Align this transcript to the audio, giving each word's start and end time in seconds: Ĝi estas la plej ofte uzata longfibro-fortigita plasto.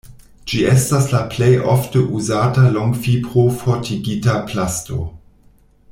Ĝi 0.51 0.61
estas 0.69 1.03
la 1.11 1.19
plej 1.33 1.49
ofte 1.73 2.01
uzata 2.21 2.65
longfibro-fortigita 2.79 4.39
plasto. 4.49 5.03